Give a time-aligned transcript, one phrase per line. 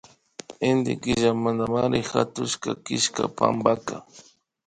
[0.69, 3.95] Inti Killamantamari hatushka killka pankaka